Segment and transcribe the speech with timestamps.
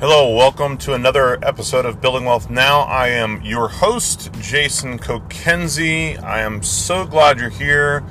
[0.00, 2.80] Hello, welcome to another episode of Building Wealth Now.
[2.80, 6.18] I am your host, Jason Kokenzie.
[6.22, 8.02] I am so glad you're here.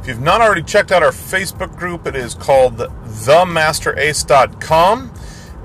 [0.00, 5.12] If you've not already checked out our Facebook group, it is called themasterace.com.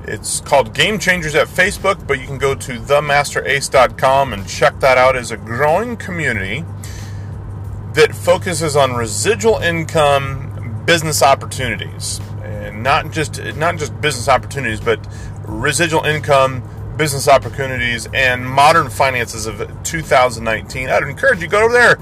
[0.05, 4.97] It's called Game Changers at Facebook, but you can go to themasterace.com and check that
[4.97, 6.65] out as a growing community
[7.93, 12.19] that focuses on residual income business opportunities.
[12.41, 14.99] And not just not just business opportunities, but
[15.49, 16.63] residual income
[16.97, 20.89] business opportunities and modern finances of 2019.
[20.89, 21.97] I'd encourage you go over there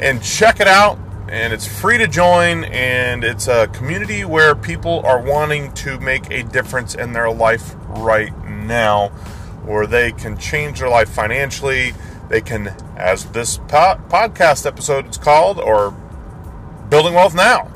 [0.00, 0.98] and check it out.
[1.28, 6.30] And it's free to join, and it's a community where people are wanting to make
[6.30, 9.08] a difference in their life right now,
[9.66, 11.92] where they can change their life financially.
[12.30, 15.90] They can, as this po- podcast episode is called, or
[16.88, 17.70] Building Wealth Now.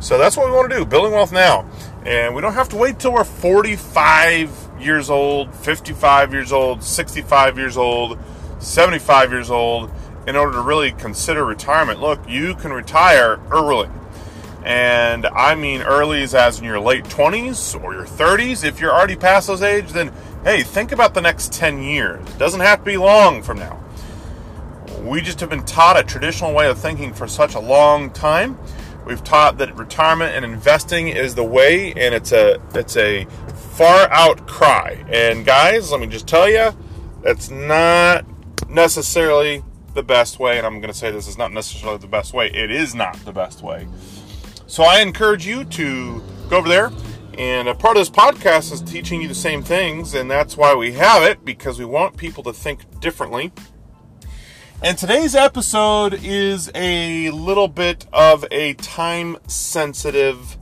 [0.00, 1.70] So that's what we want to do, Building Wealth Now.
[2.04, 7.58] And we don't have to wait till we're 45 years old, 55 years old, 65
[7.58, 8.18] years old,
[8.60, 9.90] 75 years old
[10.26, 12.00] in order to really consider retirement.
[12.00, 13.88] Look, you can retire early.
[14.64, 18.64] And I mean early is as in your late 20s or your 30s.
[18.64, 20.12] If you're already past those age, then
[20.44, 22.20] hey, think about the next 10 years.
[22.28, 23.82] It doesn't have to be long from now.
[25.02, 28.58] We just have been taught a traditional way of thinking for such a long time.
[29.08, 33.24] We've taught that retirement and investing is the way, and it's a it's a
[33.74, 35.02] far out cry.
[35.08, 36.76] And guys, let me just tell you,
[37.22, 38.26] that's not
[38.68, 40.58] necessarily the best way.
[40.58, 42.48] And I'm going to say this is not necessarily the best way.
[42.48, 43.88] It is not the best way.
[44.66, 46.92] So I encourage you to go over there.
[47.38, 50.74] And a part of this podcast is teaching you the same things, and that's why
[50.74, 53.52] we have it because we want people to think differently.
[54.80, 60.56] And today's episode is a little bit of a time sensitive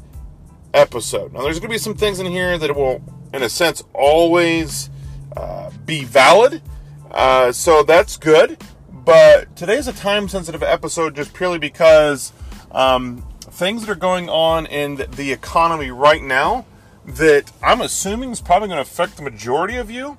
[0.72, 1.34] episode.
[1.34, 4.88] Now, there's going to be some things in here that will, in a sense, always
[5.36, 6.62] uh, be valid.
[7.10, 8.56] Uh, so that's good.
[8.90, 12.32] But today's a time sensitive episode just purely because
[12.70, 16.64] um, things that are going on in the economy right now
[17.04, 20.16] that I'm assuming is probably going to affect the majority of you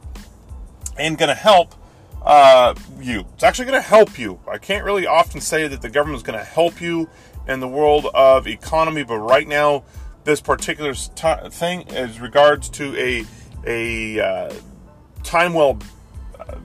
[1.00, 1.74] and going to help
[2.24, 3.26] uh, you.
[3.34, 4.40] It's actually going to help you.
[4.50, 7.10] I can't really often say that the government is going to help you
[7.48, 9.84] in the world of economy, but right now,
[10.24, 13.26] this particular t- thing, as regards to a
[13.66, 14.54] a uh,
[15.24, 15.80] time well,
[16.40, 16.56] uh,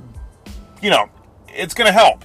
[0.82, 1.08] you know,
[1.48, 2.24] it's going to help.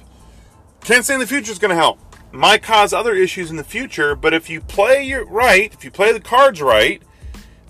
[0.81, 1.99] Can't say in the future it's going to help.
[2.31, 5.91] Might cause other issues in the future, but if you play your right, if you
[5.91, 7.01] play the cards right,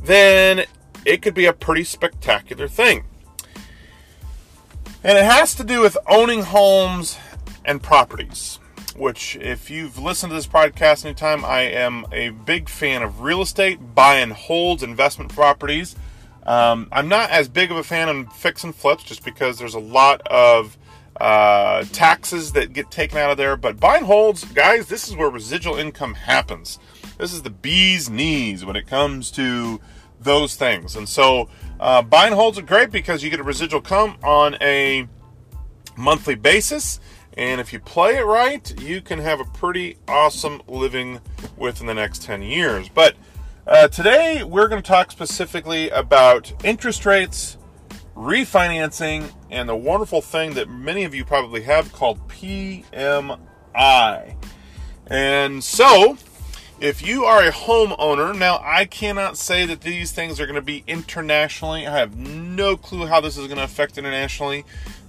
[0.04, 0.66] then
[1.06, 3.06] it could be a pretty spectacular thing.
[5.08, 7.18] And it has to do with owning homes
[7.64, 8.60] and properties,
[8.98, 13.42] which, if you've listened to this podcast anytime, I am a big fan of real
[13.42, 15.96] estate, buy and holds, investment properties.
[16.44, 19.76] Um, I'm not as big of a fan of fix and flips just because there's
[19.76, 20.78] a lot of
[21.22, 23.56] uh, taxes that get taken out of there.
[23.56, 26.80] But buy and holds, guys, this is where residual income happens.
[27.18, 29.80] This is the bee's knees when it comes to
[30.20, 30.96] those things.
[30.96, 34.56] And so uh, buy and holds are great because you get a residual come on
[34.62, 35.08] a
[35.96, 37.00] monthly basis.
[37.38, 41.22] And if you play it right, you can have a pretty awesome living
[41.56, 42.90] within the next 10 years.
[42.90, 43.16] But
[43.68, 47.58] uh, today we're going to talk specifically about interest rates,
[48.16, 53.38] refinancing, and the wonderful thing that many of you probably have called PMI.
[55.10, 56.18] And so,
[56.80, 60.62] if you are a homeowner, now I cannot say that these things are going to
[60.62, 61.88] be internationally.
[61.88, 64.64] I have no clue how this is going to affect internationally.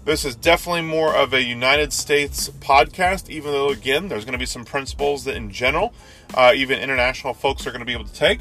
[0.05, 4.39] This is definitely more of a United States podcast, even though, again, there's going to
[4.39, 5.93] be some principles that, in general,
[6.35, 8.41] uh, even international folks are going to be able to take.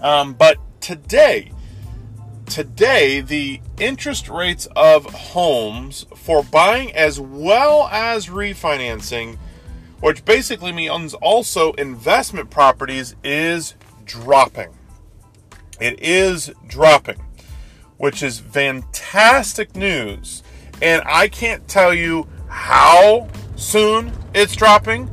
[0.00, 1.52] Um, but today,
[2.46, 9.36] today, the interest rates of homes for buying as well as refinancing
[10.04, 13.74] which basically means also investment properties is
[14.04, 14.68] dropping.
[15.80, 17.24] It is dropping,
[17.96, 20.42] which is fantastic news.
[20.82, 25.08] And I can't tell you how soon it's dropping.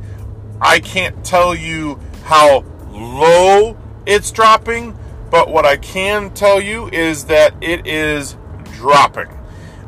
[0.60, 4.94] I can't tell you how low it's dropping.
[5.30, 8.36] But what I can tell you is that it is
[8.74, 9.30] dropping.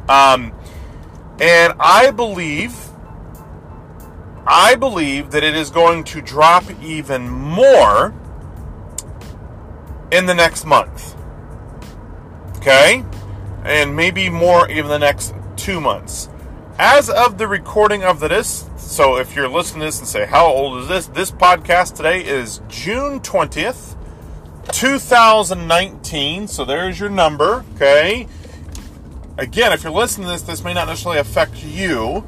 [0.09, 0.55] Um,
[1.39, 2.75] and I believe
[4.47, 8.15] I believe that it is going to drop even more
[10.13, 11.17] in the next month.
[12.59, 13.05] Okay?
[13.65, 16.29] And maybe more even the next two months.
[16.79, 20.47] As of the recording of this, so if you're listening to this and say, How
[20.47, 21.07] old is this?
[21.07, 23.97] This podcast today is June 20th,
[24.73, 28.27] 2019, so there's your number, okay?
[29.39, 32.27] Again, if you're listening to this, this may not necessarily affect you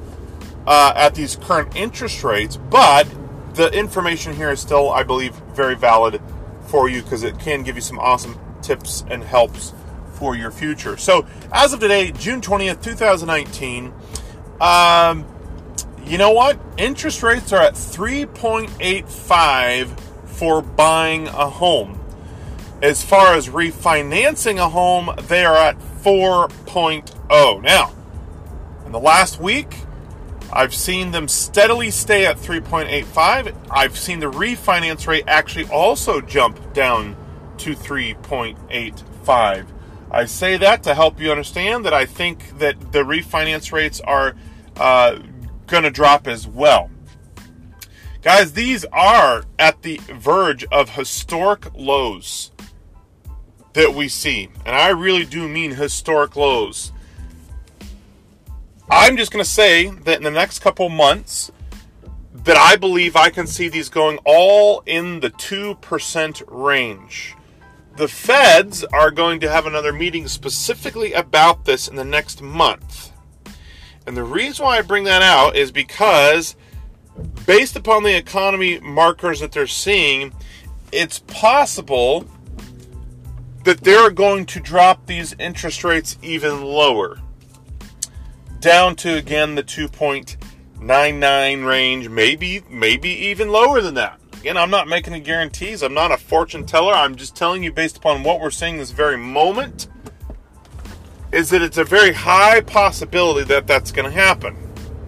[0.66, 3.06] uh, at these current interest rates, but
[3.54, 6.20] the information here is still, I believe, very valid
[6.66, 9.74] for you because it can give you some awesome tips and helps
[10.12, 10.96] for your future.
[10.96, 13.92] So, as of today, June 20th, 2019,
[14.60, 15.26] um,
[16.04, 16.58] you know what?
[16.76, 22.00] Interest rates are at 3.85 for buying a home.
[22.82, 27.62] As far as refinancing a home, they are at 4.0.
[27.62, 27.92] Now,
[28.84, 29.85] in the last week,
[30.52, 33.54] I've seen them steadily stay at 3.85.
[33.70, 37.16] I've seen the refinance rate actually also jump down
[37.58, 39.66] to 3.85.
[40.10, 44.36] I say that to help you understand that I think that the refinance rates are
[44.76, 45.18] uh,
[45.66, 46.90] going to drop as well.
[48.22, 52.52] Guys, these are at the verge of historic lows
[53.74, 54.48] that we see.
[54.64, 56.92] And I really do mean historic lows.
[58.88, 61.50] I'm just going to say that in the next couple months,
[62.44, 67.34] that I believe I can see these going all in the 2% range.
[67.96, 73.10] The feds are going to have another meeting specifically about this in the next month.
[74.06, 76.54] And the reason why I bring that out is because,
[77.44, 80.32] based upon the economy markers that they're seeing,
[80.92, 82.24] it's possible
[83.64, 87.18] that they're going to drop these interest rates even lower
[88.60, 94.20] down to again the 2.99 range, maybe maybe even lower than that.
[94.40, 95.82] Again, I'm not making any guarantees.
[95.82, 96.92] I'm not a fortune teller.
[96.92, 99.88] I'm just telling you based upon what we're seeing this very moment
[101.32, 104.56] is that it's a very high possibility that that's going to happen.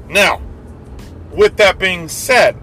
[0.08, 0.42] Now,
[1.30, 2.56] with that being said,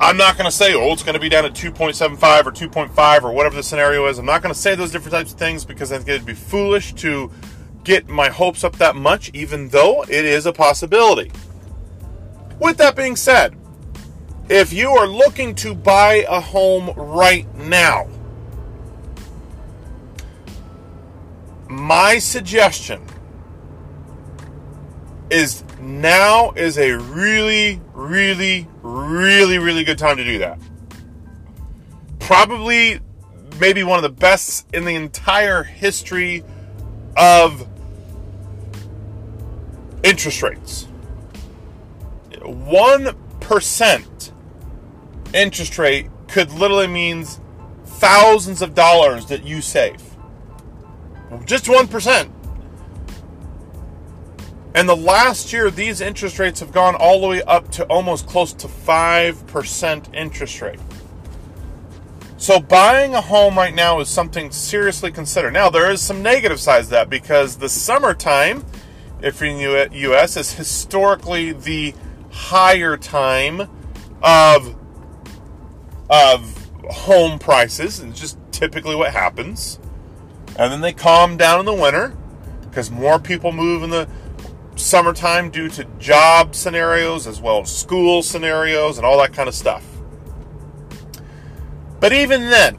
[0.00, 3.22] I'm not going to say, oh, it's going to be down at 2.75 or 2.5
[3.24, 4.18] or whatever the scenario is.
[4.18, 6.34] I'm not going to say those different types of things because I think it'd be
[6.34, 7.30] foolish to
[7.84, 11.30] get my hopes up that much, even though it is a possibility.
[12.60, 13.56] With that being said,
[14.48, 18.08] if you are looking to buy a home right now,
[21.68, 23.02] my suggestion
[25.30, 30.58] is now is a really, really, really, really good time to do that.
[32.18, 33.00] Probably,
[33.60, 36.42] maybe one of the best in the entire history
[37.18, 37.68] of
[40.02, 40.88] interest rates.
[42.30, 44.32] 1%
[45.34, 47.40] interest rate could literally means
[47.84, 50.02] thousands of dollars that you save.
[51.44, 52.30] Just 1%.
[54.74, 58.28] And the last year, these interest rates have gone all the way up to almost
[58.28, 60.78] close to 5% interest rate.
[62.38, 65.50] So buying a home right now is something seriously consider.
[65.50, 68.64] Now, there is some negative sides to that because the summertime–
[69.22, 71.94] if you're in the U.S., is historically the
[72.30, 73.62] higher time
[74.22, 74.76] of
[76.10, 79.78] of home prices, and just typically what happens.
[80.58, 82.16] And then they calm down in the winter
[82.62, 84.08] because more people move in the
[84.76, 89.54] summertime due to job scenarios as well as school scenarios and all that kind of
[89.54, 89.84] stuff.
[92.00, 92.78] But even then,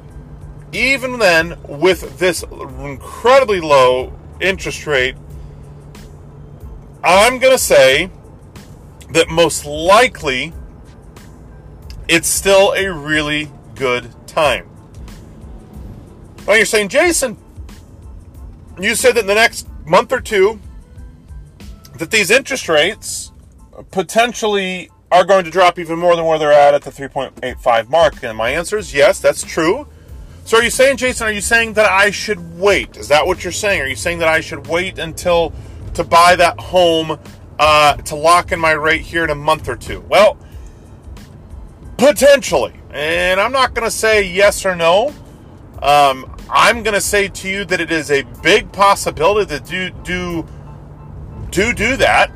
[0.72, 5.16] even then, with this incredibly low interest rate
[7.04, 8.12] I'm going to say
[9.12, 10.54] that most likely
[12.10, 14.70] it's still a really good time.
[16.46, 17.38] Now you're saying, Jason,
[18.80, 20.60] you said that in the next month or two
[21.98, 23.32] that these interest rates
[23.92, 28.24] potentially are going to drop even more than where they're at at the 3.85 mark.
[28.24, 29.88] And my answer is yes, that's true.
[30.46, 32.98] So are you saying, Jason, are you saying that I should wait?
[32.98, 33.82] Is that what you're saying?
[33.82, 35.54] Are you saying that I should wait until
[35.94, 37.20] to buy that home
[37.60, 40.02] uh, to lock in my rate here in a month or two?
[40.10, 40.38] Well,
[41.98, 42.74] potentially.
[42.92, 45.14] And I'm not going to say yes or no.
[45.82, 49.92] Um, I'm going to say to you that it is a big possibility to do
[50.04, 50.48] do
[51.52, 52.32] do do that.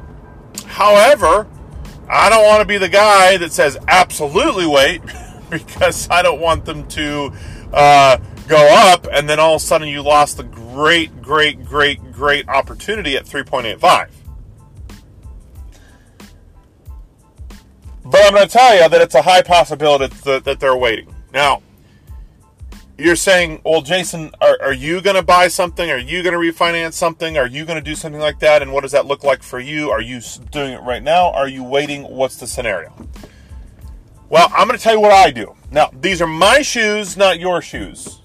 [0.65, 1.47] However,
[2.13, 5.01] I don't want to be the guy that says absolutely wait
[5.49, 7.33] because I don't want them to
[7.73, 8.17] uh,
[8.47, 12.47] go up and then all of a sudden you lost the great, great, great, great
[12.47, 14.09] opportunity at 3.85.
[18.05, 21.13] But I'm going to tell you that it's a high possibility that, that they're waiting.
[21.33, 21.63] Now,
[22.97, 25.89] you're saying, well, Jason, are, are you going to buy something?
[25.89, 27.37] Are you going to refinance something?
[27.37, 28.61] Are you going to do something like that?
[28.61, 29.89] And what does that look like for you?
[29.89, 30.21] Are you
[30.51, 31.31] doing it right now?
[31.31, 32.03] Are you waiting?
[32.03, 32.93] What's the scenario?
[34.29, 35.55] Well, I'm going to tell you what I do.
[35.71, 38.19] Now, these are my shoes, not your shoes.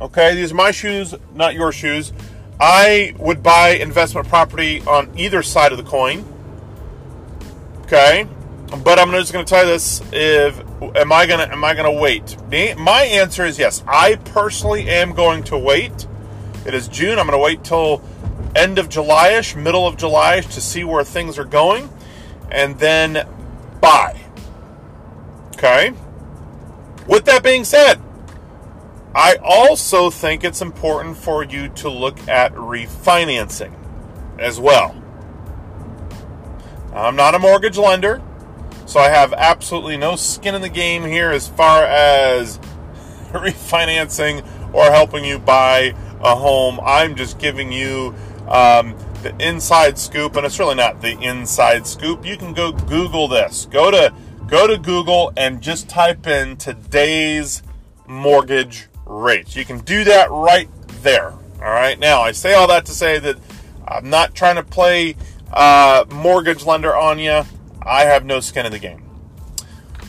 [0.00, 2.12] Okay, these are my shoes, not your shoes.
[2.60, 6.24] I would buy investment property on either side of the coin.
[7.82, 8.26] Okay,
[8.82, 10.58] but I'm just going to tell you this: if
[10.96, 12.36] am I going to am I going to wait?
[12.78, 13.82] My answer is yes.
[13.86, 16.06] I personally am going to wait.
[16.66, 17.18] It is June.
[17.18, 18.02] I'm going to wait till
[18.56, 21.90] end of Julyish, middle of July to see where things are going,
[22.50, 23.28] and then
[23.80, 24.20] buy.
[25.54, 25.92] Okay.
[27.06, 28.00] With that being said,
[29.14, 33.72] I also think it's important for you to look at refinancing
[34.38, 35.00] as well.
[36.92, 38.22] I'm not a mortgage lender,
[38.86, 42.58] so I have absolutely no skin in the game here as far as
[43.32, 46.80] refinancing or helping you buy a home.
[46.82, 48.14] I'm just giving you
[48.48, 52.24] um, the inside scoop, and it's really not the inside scoop.
[52.24, 53.66] You can go Google this.
[53.66, 54.12] Go to
[54.46, 57.62] go to Google and just type in today's
[58.06, 59.56] mortgage rates.
[59.56, 60.68] You can do that right
[61.02, 61.32] there.
[61.32, 61.98] All right.
[61.98, 63.38] Now, I say all that to say that
[63.86, 65.16] I'm not trying to play
[65.52, 67.42] uh, mortgage lender on you.
[67.84, 69.02] I have no skin in the game.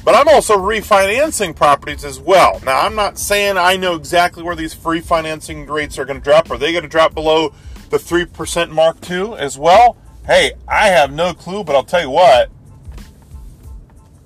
[0.04, 2.62] But I'm also refinancing properties as well.
[2.64, 6.52] Now, I'm not saying I know exactly where these refinancing rates are going to drop.
[6.52, 7.54] Are they going to drop below
[7.90, 9.98] the 3% mark too as well?
[10.28, 12.52] Hey, I have no clue, but I'll tell you what.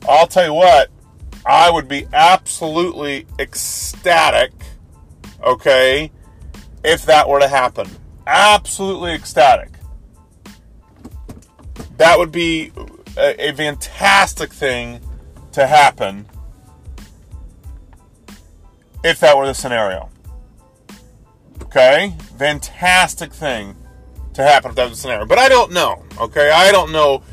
[0.07, 0.89] I'll tell you what.
[1.45, 4.51] I would be absolutely ecstatic,
[5.41, 6.11] okay,
[6.83, 7.87] if that were to happen.
[8.27, 9.69] Absolutely ecstatic.
[11.97, 12.71] That would be
[13.17, 15.01] a, a fantastic thing
[15.51, 16.25] to happen
[19.03, 20.09] if that were the scenario.
[21.63, 22.13] Okay?
[22.37, 23.75] Fantastic thing
[24.33, 25.25] to happen if that was the scenario.
[25.25, 26.03] But I don't know.
[26.19, 26.49] Okay?
[26.51, 27.23] I don't know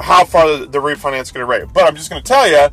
[0.00, 1.68] how far the, the refinance is going to rate.
[1.72, 2.68] But I'm just going to tell you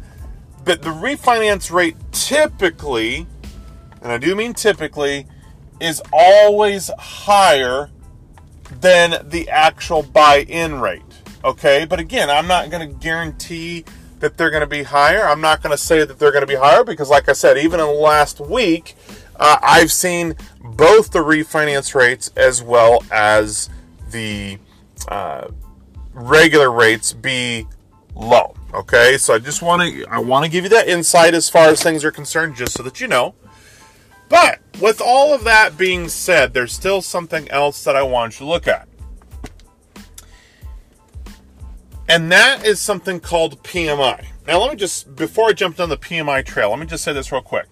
[0.65, 3.27] that the refinance rate typically,
[4.01, 5.27] and I do mean typically,
[5.79, 7.89] is always higher
[8.81, 11.01] than the actual buy in rate.
[11.43, 11.85] Okay?
[11.85, 13.85] But again, I'm not going to guarantee
[14.19, 15.23] that they're going to be higher.
[15.23, 17.57] I'm not going to say that they're going to be higher because, like I said,
[17.57, 18.95] even in the last week,
[19.37, 23.69] uh, I've seen both the refinance rates as well as
[24.11, 24.57] the
[25.07, 25.47] uh,
[26.13, 27.65] regular rates be
[28.15, 28.55] low.
[28.73, 31.69] Okay, so I just want to I want to give you that insight as far
[31.69, 33.33] as things are concerned, just so that you know.
[34.27, 38.45] But with all of that being said, there's still something else that I want you
[38.45, 38.88] to look at.
[42.09, 44.25] And that is something called PMI.
[44.47, 47.13] Now, let me just, before I jump down the PMI trail, let me just say
[47.13, 47.67] this real quick.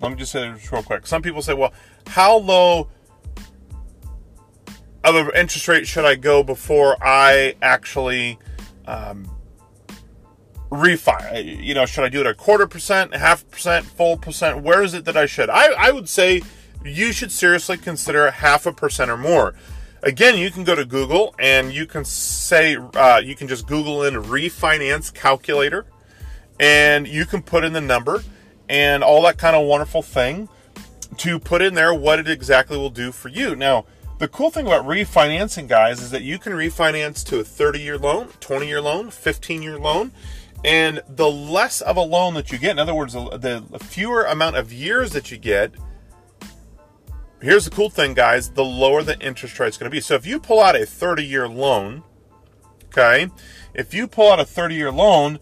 [0.00, 1.06] Let me just say this real quick.
[1.06, 1.74] Some people say, well,
[2.06, 2.88] how low
[5.04, 8.38] of an interest rate should I go before I actually
[8.86, 9.30] um,
[10.70, 11.62] refi?
[11.62, 14.62] You know, should I do it a quarter percent, half percent, full percent?
[14.62, 15.50] Where is it that I should?
[15.50, 16.40] I, I would say
[16.82, 19.54] you should seriously consider half a percent or more.
[20.02, 24.04] Again, you can go to Google and you can say, uh, you can just Google
[24.04, 25.86] in refinance calculator
[26.60, 28.22] and you can put in the number
[28.68, 30.48] and all that kind of wonderful thing
[31.18, 33.56] to put in there what it exactly will do for you.
[33.56, 33.86] Now,
[34.18, 37.98] the cool thing about refinancing, guys, is that you can refinance to a 30 year
[37.98, 40.12] loan, 20 year loan, 15 year loan.
[40.64, 44.56] And the less of a loan that you get, in other words, the fewer amount
[44.56, 45.72] of years that you get,
[47.40, 50.00] here's the cool thing, guys, the lower the interest rate is going to be.
[50.00, 52.02] So if you pull out a 30 year loan,
[52.86, 53.28] okay,
[53.74, 55.38] if you pull out a 30 year loan,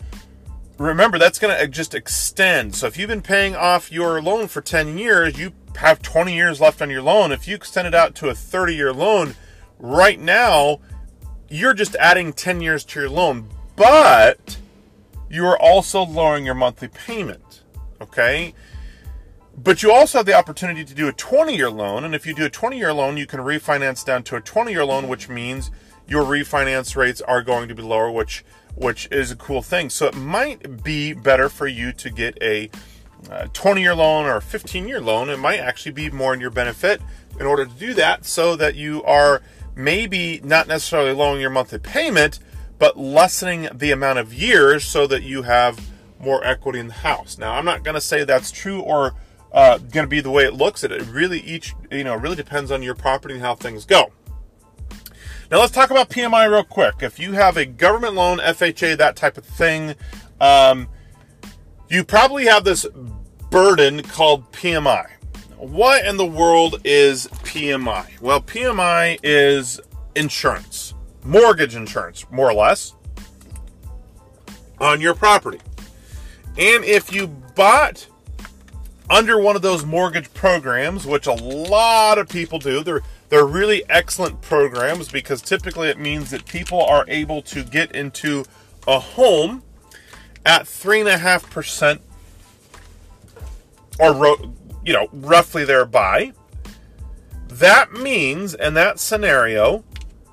[0.79, 2.75] remember that's going to just extend.
[2.75, 6.61] So if you've been paying off your loan for 10 years, you have 20 years
[6.61, 7.33] left on your loan.
[7.33, 9.35] If you extend it out to a 30 year loan,
[9.79, 10.81] right now,
[11.49, 14.59] you're just adding 10 years to your loan, but
[15.31, 17.63] you are also lowering your monthly payment.
[18.01, 18.55] Okay?
[19.57, 22.05] But you also have the opportunity to do a 20 year loan.
[22.05, 24.73] And if you do a 20 year loan, you can refinance down to a 20
[24.73, 25.71] year loan, which means
[26.09, 28.45] your refinance rates are going to be lower, which
[28.75, 29.89] which is a cool thing.
[29.89, 32.71] So it might be better for you to get a
[33.31, 35.31] uh, 20 year loan or a 15 year loan.
[35.31, 37.01] It might actually be more in your benefit
[37.39, 39.43] in order to do that so that you are
[39.77, 42.41] maybe not necessarily lowering your monthly payment,
[42.79, 45.81] but lessening the amount of years so that you have
[46.19, 47.39] more equity in the house.
[47.39, 49.15] Now, I'm not going to say that's true or
[49.55, 50.85] uh, going to be the way it looks.
[50.85, 54.13] It really each you know really depends on your property and how things go.
[55.51, 56.97] Now let's talk about PMI real quick.
[57.01, 59.95] If you have a government loan, FHA, that type of thing,
[60.41, 60.89] um,
[61.89, 62.85] you probably have this
[63.51, 65.09] burden called PMI.
[65.57, 68.21] What in the world is PMI?
[68.21, 69.81] Well, PMI is
[70.17, 72.95] insurance, mortgage insurance, more or less,
[74.81, 75.61] on your property.
[76.59, 78.09] And if you bought
[79.11, 83.83] under one of those mortgage programs, which a lot of people do, they're they're really
[83.89, 88.45] excellent programs because typically it means that people are able to get into
[88.87, 89.63] a home
[90.47, 92.01] at three and a half percent,
[93.99, 94.37] or
[94.85, 96.33] you know, roughly thereby.
[97.49, 99.85] That means in that scenario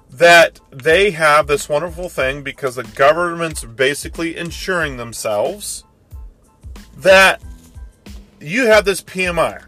[0.10, 5.86] that they have this wonderful thing because the government's basically insuring themselves
[6.98, 7.42] that
[8.42, 9.64] you have this PMI.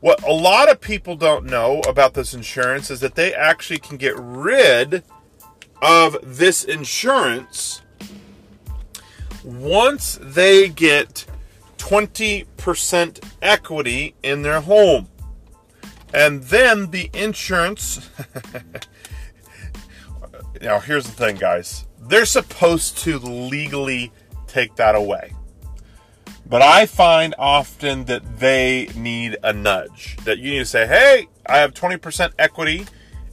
[0.00, 3.96] What a lot of people don't know about this insurance is that they actually can
[3.96, 5.04] get rid
[5.80, 7.82] of this insurance
[9.44, 11.24] once they get
[11.78, 15.08] 20% equity in their home.
[16.14, 18.10] And then the insurance.
[20.60, 21.86] now, here's the thing, guys.
[22.00, 24.12] They're supposed to legally
[24.46, 25.32] take that away.
[26.52, 30.18] But I find often that they need a nudge.
[30.24, 32.84] That you need to say, hey, I have 20% equity.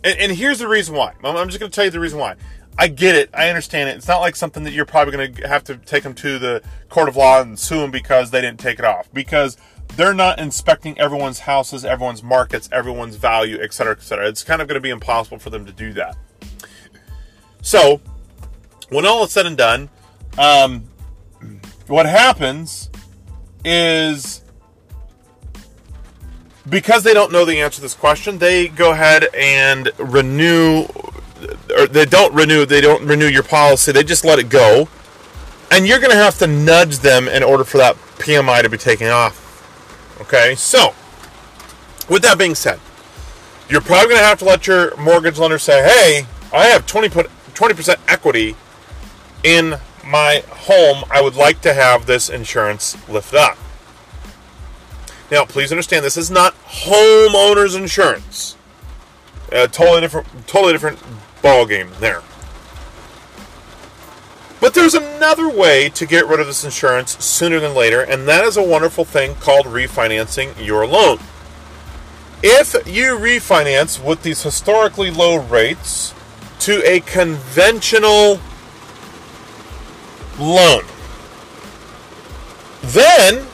[0.05, 1.11] And, and here's the reason why.
[1.21, 2.37] I'm, just going to tell you the reason why.
[2.77, 3.29] I get it.
[3.33, 3.97] I understand it.
[3.97, 6.63] It's not like something that you're probably going to have to take them to the
[6.87, 9.11] court of law and sue them because they didn't take it off.
[9.11, 9.57] Because
[9.97, 14.29] they're not inspecting everyone's houses, everyone's markets, everyone's value, et cetera, et cetera.
[14.29, 16.15] It's kind of going to be impossible for them to do that.
[17.61, 17.99] So,
[18.87, 19.89] when all is said and done,
[20.37, 20.85] um,
[21.87, 22.88] what happens
[23.63, 24.41] is
[26.67, 30.85] because they don't know the answer to this question, they go ahead and renew,
[31.75, 34.87] or they don't renew, they don't renew your policy, they just let it go.
[35.71, 38.77] And you're going to have to nudge them in order for that PMI to be
[38.77, 39.47] taken off.
[40.21, 40.93] Okay, so
[42.09, 42.79] with that being said,
[43.69, 47.09] you're probably going to have to let your mortgage lender say, hey, I have 20,
[47.09, 48.55] 20% equity
[49.43, 49.75] in
[50.09, 53.57] my home, I would like to have this insurance lift up.
[55.31, 58.57] Now, please understand, this is not homeowners insurance.
[59.51, 60.99] A totally different, totally different
[61.41, 62.23] ball game there.
[64.59, 68.43] But there's another way to get rid of this insurance sooner than later, and that
[68.43, 71.19] is a wonderful thing called refinancing your loan.
[72.41, 76.13] If you refinance with these historically low rates
[76.59, 78.39] to a conventional
[80.39, 80.83] loan.
[82.81, 83.45] Then,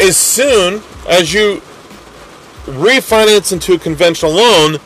[0.00, 1.62] as soon as you
[2.64, 4.78] refinance into a conventional loan,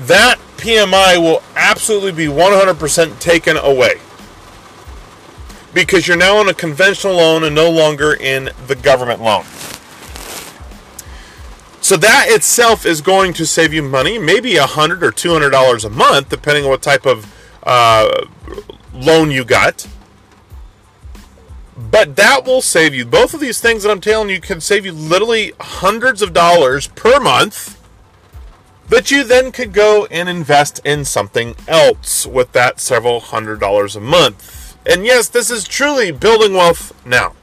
[0.00, 4.00] that PMI will absolutely be 100% taken away.
[5.74, 9.44] Because you're now on a conventional loan and no longer in the government loan.
[11.80, 15.50] So that itself is going to save you money, maybe a hundred or two hundred
[15.50, 18.26] dollars a month, depending on what type of uh,
[19.00, 19.86] loan you got.
[21.90, 23.06] But that will save you.
[23.06, 26.88] Both of these things that I'm telling you can save you literally hundreds of dollars
[26.88, 27.80] per month
[28.90, 33.96] that you then could go and invest in something else with that several hundred dollars
[33.96, 34.76] a month.
[34.84, 37.34] And yes, this is truly building wealth now.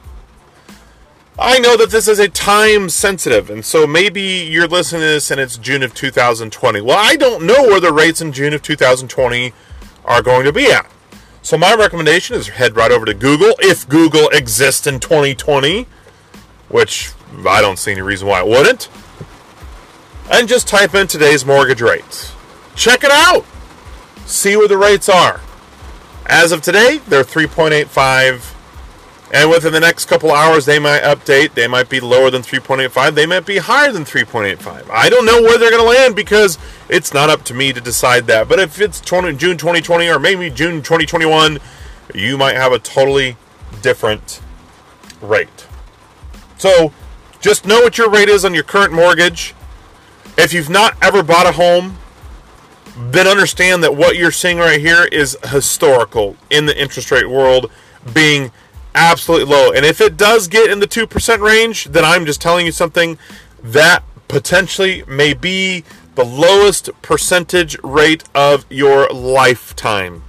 [1.38, 5.30] I know that this is a time sensitive, and so maybe you're listening to this
[5.30, 6.80] and it's June of 2020.
[6.80, 9.52] Well, I don't know where the rates in June of 2020
[10.04, 10.90] are going to be at.
[11.48, 15.86] So my recommendation is head right over to Google if Google exists in 2020,
[16.68, 17.12] which
[17.48, 18.90] I don't see any reason why it wouldn't.
[20.30, 22.34] And just type in today's mortgage rates.
[22.74, 23.46] Check it out.
[24.26, 25.40] See where the rates are.
[26.26, 28.52] As of today, they're 3.85
[29.32, 31.52] and within the next couple hours, they might update.
[31.52, 33.14] They might be lower than 3.85.
[33.14, 34.88] They might be higher than 3.85.
[34.90, 36.56] I don't know where they're going to land because
[36.88, 38.48] it's not up to me to decide that.
[38.48, 41.58] But if it's 20, June 2020 or maybe June 2021,
[42.14, 43.36] you might have a totally
[43.82, 44.40] different
[45.20, 45.66] rate.
[46.56, 46.92] So
[47.40, 49.54] just know what your rate is on your current mortgage.
[50.38, 51.98] If you've not ever bought a home,
[52.96, 57.70] then understand that what you're seeing right here is historical in the interest rate world
[58.14, 58.50] being
[58.98, 59.72] absolutely low.
[59.72, 63.16] And if it does get in the 2% range, then I'm just telling you something
[63.62, 65.84] that potentially may be
[66.16, 70.24] the lowest percentage rate of your lifetime.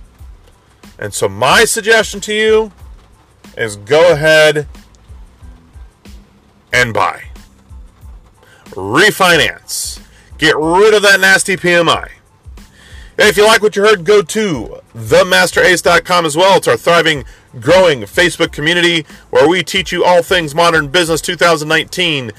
[0.99, 2.71] And so, my suggestion to you
[3.57, 4.67] is go ahead
[6.71, 7.23] and buy.
[8.65, 10.01] Refinance.
[10.37, 12.11] Get rid of that nasty PMI.
[13.17, 16.57] And if you like what you heard, go to themasterace.com as well.
[16.57, 17.25] It's our thriving
[17.59, 22.31] growing Facebook community where we teach you all things modern business 2019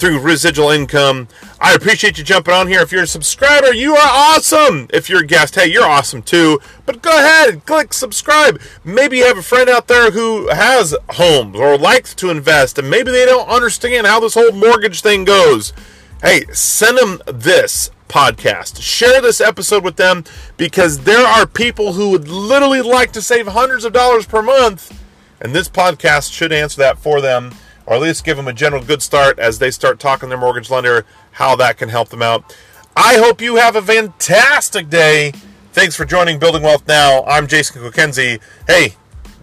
[0.00, 1.28] through residual income.
[1.60, 2.80] I appreciate you jumping on here.
[2.80, 4.88] If you're a subscriber, you are awesome.
[4.94, 6.58] If you're a guest, hey, you're awesome too.
[6.86, 8.58] But go ahead, click subscribe.
[8.82, 12.88] Maybe you have a friend out there who has homes or likes to invest, and
[12.88, 15.74] maybe they don't understand how this whole mortgage thing goes.
[16.22, 18.82] Hey, send them this podcast.
[18.82, 20.24] Share this episode with them
[20.56, 25.02] because there are people who would literally like to save hundreds of dollars per month,
[25.40, 27.54] and this podcast should answer that for them
[27.90, 30.38] or at least give them a general good start as they start talking to their
[30.38, 32.56] mortgage lender how that can help them out.
[32.96, 35.32] I hope you have a fantastic day.
[35.72, 37.24] Thanks for joining Building Wealth Now.
[37.24, 38.40] I'm Jason Kokenzie.
[38.66, 38.94] Hey,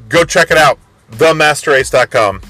[0.07, 0.79] go check it out,
[1.11, 2.41] themasterace.com.